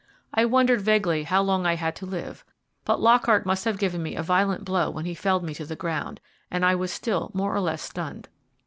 [0.33, 2.43] I wondered vaguely how long I had to live;
[2.85, 5.75] but Lockhart must have given me a violent blow when he felled me to the
[5.75, 8.27] ground, and I was still more or less stunned.